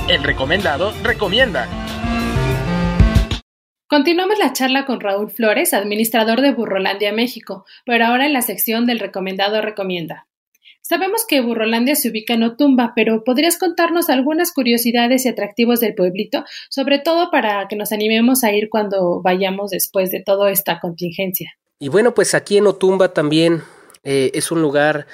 El 0.08 0.24
recomendado 0.24 0.92
recomienda. 1.04 1.68
Continuamos 3.86 4.36
la 4.36 4.52
charla 4.52 4.84
con 4.84 5.00
Raúl 5.00 5.30
Flores, 5.30 5.72
administrador 5.72 6.40
de 6.40 6.52
Burrolandia 6.52 7.12
México, 7.12 7.64
pero 7.86 8.06
ahora 8.06 8.26
en 8.26 8.32
la 8.32 8.42
sección 8.42 8.84
del 8.84 8.98
recomendado 8.98 9.62
recomienda. 9.62 10.26
Sabemos 10.80 11.24
que 11.24 11.40
Burrolandia 11.40 11.94
se 11.94 12.10
ubica 12.10 12.34
en 12.34 12.42
Otumba, 12.42 12.94
pero 12.96 13.22
¿podrías 13.22 13.58
contarnos 13.58 14.10
algunas 14.10 14.52
curiosidades 14.52 15.24
y 15.24 15.28
atractivos 15.28 15.78
del 15.78 15.94
pueblito, 15.94 16.44
sobre 16.68 16.98
todo 16.98 17.30
para 17.30 17.68
que 17.68 17.76
nos 17.76 17.92
animemos 17.92 18.42
a 18.42 18.52
ir 18.52 18.70
cuando 18.70 19.22
vayamos 19.22 19.70
después 19.70 20.10
de 20.10 20.20
toda 20.20 20.50
esta 20.50 20.80
contingencia? 20.80 21.52
Y 21.78 21.88
bueno, 21.88 22.12
pues 22.12 22.34
aquí 22.34 22.58
en 22.58 22.66
Otumba 22.66 23.14
también 23.14 23.62
eh, 24.02 24.32
es 24.34 24.50
un 24.50 24.62
lugar 24.62 25.06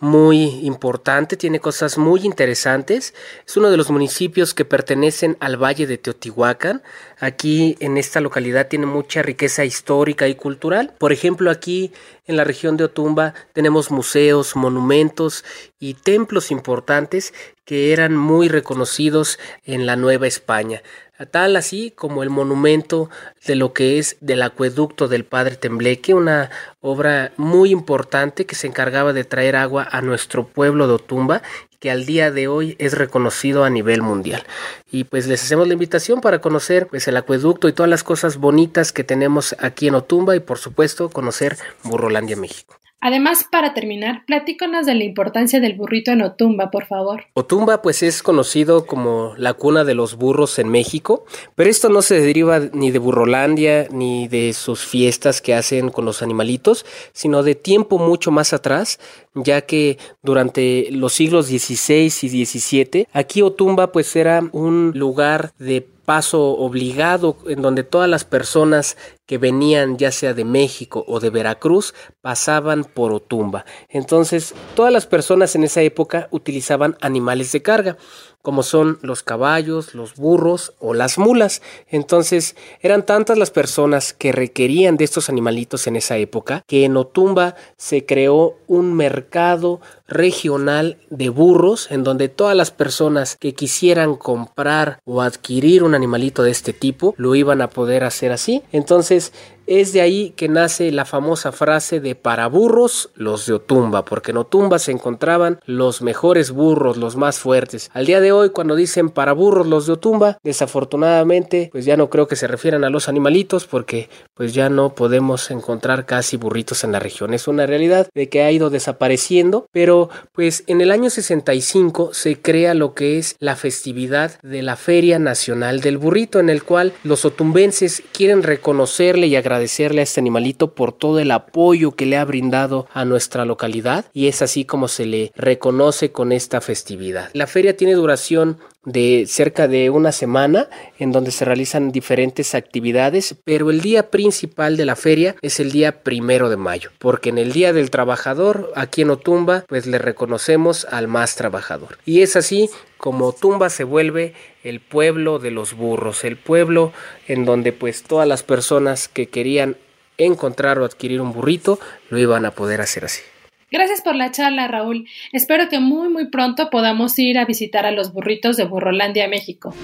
muy 0.00 0.66
importante, 0.66 1.36
tiene 1.36 1.60
cosas 1.60 1.98
muy 1.98 2.20
interesantes. 2.24 3.14
Es 3.46 3.56
uno 3.56 3.70
de 3.70 3.76
los 3.76 3.90
municipios 3.90 4.52
que 4.52 4.64
pertenecen 4.64 5.36
al 5.40 5.56
Valle 5.56 5.86
de 5.86 5.98
Teotihuacán. 5.98 6.82
Aquí 7.20 7.76
en 7.80 7.96
esta 7.96 8.20
localidad 8.20 8.68
tiene 8.68 8.86
mucha 8.86 9.22
riqueza 9.22 9.64
histórica 9.64 10.28
y 10.28 10.34
cultural. 10.34 10.92
Por 10.98 11.12
ejemplo, 11.12 11.50
aquí 11.50 11.92
en 12.26 12.36
la 12.36 12.44
región 12.44 12.76
de 12.76 12.84
Otumba 12.84 13.34
tenemos 13.52 13.90
museos, 13.90 14.56
monumentos 14.56 15.44
y 15.78 15.94
templos 15.94 16.50
importantes 16.50 17.34
que 17.64 17.92
eran 17.92 18.16
muy 18.16 18.48
reconocidos 18.48 19.38
en 19.64 19.86
la 19.86 19.96
Nueva 19.96 20.26
España 20.26 20.82
tal 21.30 21.56
así 21.56 21.92
como 21.92 22.22
el 22.22 22.30
monumento 22.30 23.08
de 23.46 23.54
lo 23.54 23.72
que 23.72 23.98
es 23.98 24.16
del 24.20 24.42
acueducto 24.42 25.06
del 25.06 25.24
Padre 25.24 25.56
Tembleque, 25.56 26.12
una 26.12 26.50
obra 26.80 27.32
muy 27.36 27.70
importante 27.70 28.46
que 28.46 28.56
se 28.56 28.66
encargaba 28.66 29.12
de 29.12 29.24
traer 29.24 29.56
agua 29.56 29.86
a 29.90 30.00
nuestro 30.00 30.46
pueblo 30.46 30.88
de 30.88 30.94
Otumba 30.94 31.42
que 31.80 31.90
al 31.90 32.06
día 32.06 32.30
de 32.30 32.48
hoy 32.48 32.76
es 32.78 32.92
reconocido 32.92 33.64
a 33.64 33.70
nivel 33.70 34.02
mundial. 34.02 34.44
Y 34.90 35.04
pues 35.04 35.26
les 35.26 35.42
hacemos 35.42 35.66
la 35.66 35.74
invitación 35.74 36.20
para 36.20 36.40
conocer 36.40 36.86
pues 36.86 37.08
el 37.08 37.16
acueducto 37.16 37.68
y 37.68 37.72
todas 37.72 37.90
las 37.90 38.04
cosas 38.04 38.36
bonitas 38.36 38.92
que 38.92 39.04
tenemos 39.04 39.54
aquí 39.58 39.88
en 39.88 39.94
Otumba 39.94 40.36
y 40.36 40.40
por 40.40 40.58
supuesto 40.58 41.08
conocer 41.10 41.56
Burrolandia, 41.82 42.36
México. 42.36 42.76
Además, 43.06 43.44
para 43.52 43.74
terminar, 43.74 44.24
platícanos 44.24 44.86
de 44.86 44.94
la 44.94 45.04
importancia 45.04 45.60
del 45.60 45.74
burrito 45.74 46.10
en 46.10 46.22
Otumba, 46.22 46.70
por 46.70 46.86
favor. 46.86 47.24
Otumba, 47.34 47.82
pues 47.82 48.02
es 48.02 48.22
conocido 48.22 48.86
como 48.86 49.34
la 49.36 49.52
cuna 49.52 49.84
de 49.84 49.94
los 49.94 50.16
burros 50.16 50.58
en 50.58 50.70
México, 50.70 51.26
pero 51.54 51.68
esto 51.68 51.90
no 51.90 52.00
se 52.00 52.18
deriva 52.18 52.60
ni 52.72 52.90
de 52.90 52.98
Burrolandia 52.98 53.88
ni 53.90 54.26
de 54.28 54.54
sus 54.54 54.86
fiestas 54.86 55.42
que 55.42 55.52
hacen 55.52 55.90
con 55.90 56.06
los 56.06 56.22
animalitos, 56.22 56.86
sino 57.12 57.42
de 57.42 57.54
tiempo 57.54 57.98
mucho 57.98 58.30
más 58.30 58.54
atrás, 58.54 58.98
ya 59.34 59.60
que 59.60 59.98
durante 60.22 60.88
los 60.90 61.12
siglos 61.12 61.48
XVI 61.48 62.06
y 62.06 62.46
XVII, 62.46 63.08
aquí 63.12 63.42
Otumba 63.42 63.92
pues 63.92 64.16
era 64.16 64.42
un 64.52 64.92
lugar 64.94 65.52
de 65.58 65.86
paso 66.04 66.52
obligado 66.52 67.36
en 67.48 67.62
donde 67.62 67.82
todas 67.82 68.08
las 68.08 68.24
personas 68.24 68.96
que 69.26 69.38
venían 69.38 69.96
ya 69.96 70.12
sea 70.12 70.34
de 70.34 70.44
México 70.44 71.04
o 71.08 71.20
de 71.20 71.30
Veracruz 71.30 71.94
pasaban 72.20 72.84
por 72.84 73.12
Otumba. 73.12 73.64
Entonces 73.88 74.54
todas 74.74 74.92
las 74.92 75.06
personas 75.06 75.54
en 75.54 75.64
esa 75.64 75.82
época 75.82 76.28
utilizaban 76.30 76.96
animales 77.00 77.52
de 77.52 77.62
carga 77.62 77.96
como 78.44 78.62
son 78.62 78.98
los 79.00 79.22
caballos, 79.22 79.94
los 79.94 80.16
burros 80.16 80.74
o 80.78 80.92
las 80.92 81.16
mulas. 81.16 81.62
Entonces 81.88 82.56
eran 82.82 83.06
tantas 83.06 83.38
las 83.38 83.50
personas 83.50 84.12
que 84.12 84.32
requerían 84.32 84.98
de 84.98 85.04
estos 85.04 85.30
animalitos 85.30 85.86
en 85.86 85.96
esa 85.96 86.18
época 86.18 86.62
que 86.66 86.84
en 86.84 86.98
Otumba 86.98 87.54
se 87.78 88.04
creó 88.04 88.58
un 88.66 88.92
mercado 88.92 89.80
regional 90.06 90.98
de 91.08 91.30
burros 91.30 91.90
en 91.90 92.04
donde 92.04 92.28
todas 92.28 92.54
las 92.54 92.70
personas 92.70 93.38
que 93.40 93.54
quisieran 93.54 94.14
comprar 94.14 94.98
o 95.06 95.22
adquirir 95.22 95.82
un 95.82 95.94
animalito 95.94 96.42
de 96.42 96.50
este 96.50 96.74
tipo 96.74 97.14
lo 97.16 97.34
iban 97.34 97.62
a 97.62 97.70
poder 97.70 98.04
hacer 98.04 98.30
así. 98.30 98.62
Entonces 98.72 99.13
Entonces, 99.14 99.32
es 99.66 99.92
de 99.92 100.00
ahí 100.00 100.32
que 100.36 100.48
nace 100.48 100.90
la 100.92 101.04
famosa 101.04 101.52
frase 101.52 102.00
de 102.00 102.14
para 102.14 102.46
burros 102.46 103.10
los 103.14 103.46
de 103.46 103.54
Otumba, 103.54 104.04
porque 104.04 104.30
en 104.30 104.38
Otumba 104.38 104.78
se 104.78 104.92
encontraban 104.92 105.60
los 105.64 106.02
mejores 106.02 106.50
burros, 106.50 106.96
los 106.96 107.16
más 107.16 107.38
fuertes. 107.38 107.90
Al 107.94 108.06
día 108.06 108.20
de 108.20 108.32
hoy, 108.32 108.50
cuando 108.50 108.76
dicen 108.76 109.10
para 109.10 109.32
burros 109.32 109.66
los 109.66 109.86
de 109.86 109.94
Otumba, 109.94 110.38
desafortunadamente, 110.42 111.68
pues 111.72 111.84
ya 111.84 111.96
no 111.96 112.10
creo 112.10 112.28
que 112.28 112.36
se 112.36 112.46
refieran 112.46 112.84
a 112.84 112.90
los 112.90 113.08
animalitos, 113.08 113.66
porque 113.66 114.08
pues 114.34 114.54
ya 114.54 114.68
no 114.68 114.94
podemos 114.94 115.50
encontrar 115.50 116.06
casi 116.06 116.36
burritos 116.36 116.84
en 116.84 116.92
la 116.92 116.98
región. 116.98 117.34
Es 117.34 117.48
una 117.48 117.66
realidad 117.66 118.08
de 118.14 118.28
que 118.28 118.42
ha 118.42 118.50
ido 118.50 118.70
desapareciendo, 118.70 119.66
pero 119.72 120.10
pues 120.32 120.64
en 120.66 120.80
el 120.80 120.90
año 120.90 121.10
65 121.10 122.12
se 122.12 122.40
crea 122.40 122.74
lo 122.74 122.94
que 122.94 123.18
es 123.18 123.36
la 123.38 123.56
festividad 123.56 124.40
de 124.42 124.62
la 124.62 124.76
Feria 124.76 125.18
Nacional 125.18 125.80
del 125.80 125.98
Burrito, 125.98 126.40
en 126.40 126.50
el 126.50 126.64
cual 126.64 126.92
los 127.02 127.24
otumbenses 127.24 128.02
quieren 128.12 128.42
reconocerle 128.42 129.26
y 129.26 129.36
agradecerle 129.36 129.53
agradecerle 129.54 130.00
a 130.00 130.04
este 130.04 130.20
animalito 130.20 130.74
por 130.74 130.92
todo 130.92 131.20
el 131.20 131.30
apoyo 131.30 131.92
que 131.92 132.06
le 132.06 132.16
ha 132.16 132.24
brindado 132.24 132.86
a 132.92 133.04
nuestra 133.04 133.44
localidad 133.44 134.06
y 134.12 134.26
es 134.26 134.42
así 134.42 134.64
como 134.64 134.88
se 134.88 135.06
le 135.06 135.32
reconoce 135.36 136.10
con 136.10 136.32
esta 136.32 136.60
festividad. 136.60 137.30
La 137.32 137.46
feria 137.46 137.76
tiene 137.76 137.94
duración 137.94 138.58
de 138.84 139.24
cerca 139.26 139.66
de 139.68 139.90
una 139.90 140.12
semana 140.12 140.68
en 140.98 141.12
donde 141.12 141.30
se 141.30 141.44
realizan 141.44 141.90
diferentes 141.92 142.54
actividades, 142.54 143.34
pero 143.44 143.70
el 143.70 143.80
día 143.80 144.10
principal 144.10 144.76
de 144.76 144.84
la 144.84 144.96
feria 144.96 145.36
es 145.40 145.60
el 145.60 145.72
día 145.72 146.02
primero 146.02 146.50
de 146.50 146.56
mayo, 146.56 146.90
porque 146.98 147.30
en 147.30 147.38
el 147.38 147.52
Día 147.52 147.72
del 147.72 147.90
Trabajador, 147.90 148.72
aquí 148.76 149.02
en 149.02 149.10
Otumba, 149.10 149.64
pues 149.68 149.86
le 149.86 149.98
reconocemos 149.98 150.86
al 150.90 151.08
más 151.08 151.36
trabajador. 151.36 151.98
Y 152.04 152.20
es 152.20 152.36
así 152.36 152.68
como 152.98 153.26
Otumba 153.26 153.70
se 153.70 153.84
vuelve 153.84 154.34
el 154.64 154.80
pueblo 154.80 155.38
de 155.38 155.50
los 155.50 155.74
burros, 155.74 156.24
el 156.24 156.36
pueblo 156.36 156.92
en 157.28 157.44
donde 157.44 157.72
pues 157.72 158.02
todas 158.02 158.26
las 158.26 158.42
personas 158.42 159.08
que 159.08 159.26
querían 159.26 159.76
encontrar 160.18 160.78
o 160.78 160.84
adquirir 160.84 161.20
un 161.20 161.32
burrito 161.32 161.78
lo 162.10 162.18
iban 162.18 162.44
a 162.44 162.50
poder 162.50 162.80
hacer 162.80 163.04
así. 163.04 163.22
Gracias 163.70 164.02
por 164.02 164.14
la 164.14 164.30
charla, 164.30 164.68
Raúl. 164.68 165.08
Espero 165.32 165.68
que 165.68 165.80
muy 165.80 166.08
muy 166.08 166.28
pronto 166.28 166.70
podamos 166.70 167.18
ir 167.18 167.38
a 167.38 167.44
visitar 167.44 167.86
a 167.86 167.90
los 167.90 168.12
burritos 168.12 168.56
de 168.56 168.64
Burrolandia, 168.64 169.28
México. 169.28 169.74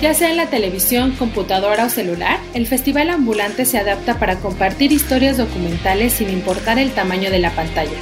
Ya 0.00 0.14
sea 0.14 0.30
en 0.30 0.36
la 0.36 0.50
televisión, 0.50 1.12
computadora 1.12 1.86
o 1.86 1.88
celular, 1.88 2.40
el 2.54 2.66
Festival 2.66 3.08
Ambulante 3.10 3.64
se 3.64 3.78
adapta 3.78 4.18
para 4.18 4.40
compartir 4.40 4.90
historias 4.90 5.36
documentales 5.36 6.14
sin 6.14 6.28
importar 6.28 6.78
el 6.78 6.90
tamaño 6.90 7.30
de 7.30 7.38
la 7.38 7.50
pantalla. 7.50 7.92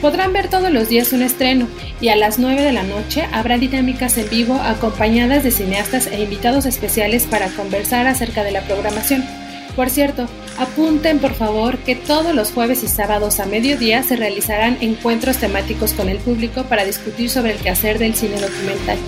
Podrán 0.00 0.32
ver 0.32 0.48
todos 0.48 0.70
los 0.70 0.88
días 0.88 1.12
un 1.12 1.22
estreno 1.22 1.66
y 2.00 2.08
a 2.08 2.16
las 2.16 2.38
9 2.38 2.62
de 2.62 2.72
la 2.72 2.84
noche 2.84 3.26
habrá 3.32 3.58
dinámicas 3.58 4.16
en 4.16 4.30
vivo 4.30 4.54
acompañadas 4.54 5.42
de 5.42 5.50
cineastas 5.50 6.06
e 6.06 6.22
invitados 6.22 6.66
especiales 6.66 7.26
para 7.26 7.48
conversar 7.48 8.06
acerca 8.06 8.44
de 8.44 8.52
la 8.52 8.62
programación. 8.62 9.24
Por 9.74 9.90
cierto, 9.90 10.28
apunten 10.56 11.18
por 11.18 11.34
favor 11.34 11.78
que 11.78 11.96
todos 11.96 12.34
los 12.34 12.52
jueves 12.52 12.84
y 12.84 12.88
sábados 12.88 13.40
a 13.40 13.46
mediodía 13.46 14.04
se 14.04 14.16
realizarán 14.16 14.78
encuentros 14.80 15.38
temáticos 15.38 15.92
con 15.92 16.08
el 16.08 16.18
público 16.18 16.64
para 16.64 16.84
discutir 16.84 17.28
sobre 17.28 17.52
el 17.52 17.58
quehacer 17.58 17.98
del 17.98 18.14
cine 18.14 18.40
documental. 18.40 18.98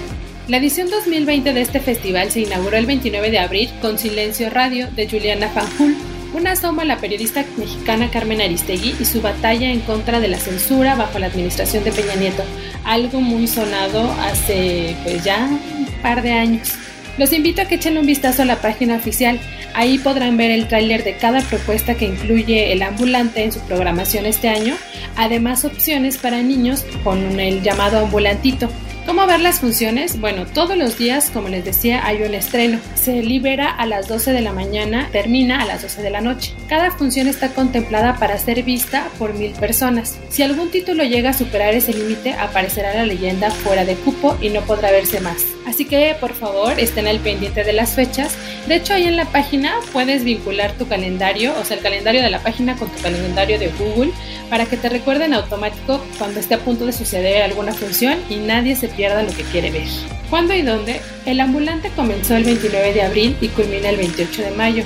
La 0.49 0.57
edición 0.57 0.91
2020 0.91 1.53
de 1.53 1.61
este 1.61 1.79
festival 1.79 2.33
se 2.33 2.41
inauguró 2.41 2.77
el 2.77 2.87
29 2.87 3.31
de 3.31 3.39
abril 3.39 3.71
con 3.81 3.99
Silencio 3.99 4.51
Radio 4.51 4.89
de 4.91 5.09
Juliana 5.09 5.49
Fanjul, 5.49 5.95
una 6.33 6.53
asoma 6.53 6.83
a 6.83 6.85
la 6.85 6.99
periodista 6.99 7.45
mexicana 7.57 8.11
Carmen 8.11 8.41
Aristegui 8.41 8.95
y 9.01 9.05
su 9.05 9.21
batalla 9.21 9.71
en 9.71 9.81
contra 9.81 10.21
de 10.21 10.29
la 10.29 10.39
censura 10.39 10.95
bajo 10.95 11.19
la 11.19 11.27
administración 11.27 11.85
de 11.85 11.93
Peña 11.93 12.15
Nieto, 12.15 12.45
algo 12.85 13.21
muy 13.21 13.47
sonado 13.47 14.11
hace 14.21 14.97
pues 15.05 15.25
ya 15.25 15.47
un 15.47 15.87
par 16.03 16.23
de 16.23 16.33
años. 16.33 16.73
Los 17.19 17.33
invito 17.33 17.61
a 17.61 17.67
que 17.67 17.75
echen 17.75 17.99
un 17.99 18.07
vistazo 18.07 18.43
a 18.43 18.47
la 18.47 18.63
página 18.63 18.97
oficial. 18.97 19.39
Ahí 19.75 19.99
podrán 19.99 20.37
ver 20.37 20.51
el 20.51 20.69
tráiler 20.69 21.05
de 21.05 21.17
cada 21.17 21.43
propuesta 21.43 21.95
que 21.95 22.07
incluye 22.07 22.73
el 22.73 22.83
ambulante 22.83 23.45
en 23.45 23.53
su 23.53 23.61
programación 23.61 24.27
este 24.27 24.49
año, 24.49 24.75
además 25.17 25.65
opciones 25.65 26.17
para 26.17 26.43
niños 26.43 26.85
con 27.05 27.39
el 27.39 27.63
llamado 27.63 27.99
ambulantito. 27.99 28.71
¿Cómo 29.11 29.27
ver 29.27 29.41
las 29.41 29.59
funciones? 29.59 30.21
Bueno, 30.21 30.47
todos 30.47 30.77
los 30.77 30.97
días, 30.97 31.31
como 31.31 31.49
les 31.49 31.65
decía, 31.65 32.07
hay 32.07 32.23
un 32.23 32.33
estreno. 32.33 32.79
Se 32.95 33.25
libera 33.25 33.69
a 33.69 33.85
las 33.85 34.07
12 34.07 34.31
de 34.31 34.41
la 34.41 34.53
mañana, 34.53 35.09
termina 35.11 35.61
a 35.61 35.67
las 35.67 35.83
12 35.83 36.01
de 36.01 36.11
la 36.11 36.21
noche. 36.21 36.55
Cada 36.69 36.93
función 36.93 37.27
está 37.27 37.49
contemplada 37.49 38.15
para 38.21 38.39
ser 38.39 38.63
vista 38.63 39.09
por 39.19 39.35
mil 39.35 39.51
personas. 39.51 40.17
Si 40.29 40.45
algún 40.45 40.71
título 40.71 41.03
llega 41.03 41.31
a 41.31 41.33
superar 41.33 41.75
ese 41.75 41.93
límite, 41.93 42.35
aparecerá 42.35 42.95
la 42.95 43.05
leyenda 43.05 43.51
fuera 43.51 43.85
de 43.85 43.97
cupo 43.97 44.39
y 44.41 44.51
no 44.51 44.61
podrá 44.61 44.93
verse 44.93 45.19
más. 45.21 45.45
Así 45.67 45.87
que, 45.87 46.17
por 46.21 46.33
favor, 46.33 46.79
estén 46.79 47.09
al 47.09 47.19
pendiente 47.19 47.65
de 47.65 47.73
las 47.73 47.95
fechas. 47.95 48.37
De 48.69 48.77
hecho, 48.77 48.95
ahí 48.95 49.05
en 49.05 49.17
la 49.17 49.25
página 49.25 49.75
puedes 49.93 50.23
vincular 50.23 50.73
tu 50.73 50.87
calendario, 50.87 51.53
o 51.61 51.65
sea, 51.65 51.77
el 51.77 51.83
calendario 51.83 52.23
de 52.23 52.31
la 52.31 52.45
página 52.45 52.77
con 52.77 52.89
tu 52.89 53.03
calendario 53.03 53.59
de 53.59 53.69
Google, 53.71 54.13
para 54.51 54.67
que 54.67 54.77
te 54.77 54.91
recuerden 54.91 55.33
automático 55.33 56.05
cuando 56.19 56.41
esté 56.41 56.55
a 56.55 56.59
punto 56.59 56.85
de 56.85 56.93
suceder 56.93 57.43
alguna 57.43 57.73
función 57.73 58.19
y 58.29 58.37
nadie 58.37 58.77
se 58.77 58.89
pierda 58.89 59.23
lo 59.23 59.31
que 59.31 59.45
quiere 59.45 59.71
ver. 59.71 59.89
¿Cuándo 60.29 60.53
y 60.55 60.61
dónde? 60.63 61.01
El 61.25 61.41
ambulante 61.41 61.91
comenzó 61.95 62.37
el 62.37 62.45
29 62.45 62.93
de 62.93 63.03
abril 63.03 63.37
y 63.41 63.49
culmina 63.49 63.89
el 63.89 63.97
28 63.97 64.43
de 64.43 64.51
mayo. 64.51 64.85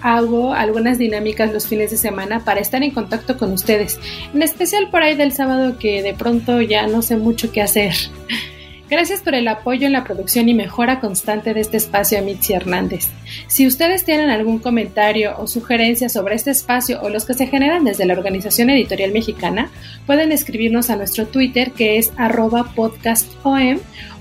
hago 0.00 0.52
algunas 0.52 0.98
dinámicas 0.98 1.52
los 1.52 1.66
fines 1.66 1.90
de 1.90 1.96
semana 1.96 2.44
para 2.44 2.60
estar 2.60 2.82
en 2.82 2.90
contacto 2.90 3.38
con 3.38 3.52
ustedes, 3.52 3.98
en 4.34 4.42
especial 4.42 4.90
por 4.90 5.02
ahí 5.02 5.16
del 5.16 5.32
sábado 5.32 5.78
que 5.78 6.02
de 6.02 6.12
pronto 6.12 6.60
ya 6.60 6.86
no 6.86 7.00
sé 7.00 7.16
mucho 7.16 7.50
qué 7.52 7.62
hacer. 7.62 7.94
Gracias 8.90 9.22
por 9.22 9.34
el 9.34 9.48
apoyo 9.48 9.86
en 9.86 9.92
la 9.92 10.04
producción 10.04 10.48
y 10.48 10.54
mejora 10.54 11.00
constante 11.00 11.54
de 11.54 11.60
este 11.60 11.78
espacio 11.78 12.18
a 12.18 12.22
Mitzi 12.22 12.52
Hernández. 12.52 13.08
Si 13.46 13.66
ustedes 13.66 14.04
tienen 14.04 14.30
algún 14.30 14.58
comentario 14.58 15.36
o 15.38 15.46
sugerencia 15.46 16.08
sobre 16.08 16.34
este 16.34 16.50
espacio 16.50 17.00
o 17.02 17.08
los 17.08 17.24
que 17.24 17.34
se 17.34 17.46
generan 17.46 17.84
desde 17.84 18.06
la 18.06 18.14
Organización 18.14 18.70
Editorial 18.70 19.12
Mexicana, 19.12 19.70
pueden 20.06 20.32
escribirnos 20.32 20.90
a 20.90 20.96
nuestro 20.96 21.26
Twitter 21.26 21.72
que 21.72 21.98
es 21.98 22.12
arroba 22.16 22.72
podcastom 22.74 23.78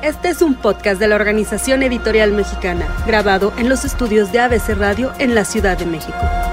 Este 0.03 0.29
es 0.29 0.41
un 0.41 0.55
podcast 0.55 0.99
de 0.99 1.07
la 1.07 1.15
Organización 1.15 1.81
Editorial 1.81 2.33
Mexicana, 2.33 2.85
grabado 3.07 3.53
en 3.57 3.69
los 3.69 3.85
estudios 3.85 4.33
de 4.33 4.41
ABC 4.41 4.77
Radio 4.77 5.13
en 5.17 5.33
la 5.33 5.45
Ciudad 5.45 5.77
de 5.77 5.85
México. 5.85 6.52